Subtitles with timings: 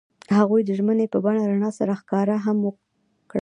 [0.37, 2.79] هغوی د ژمنې په بڼه رڼا سره ښکاره هم کړه.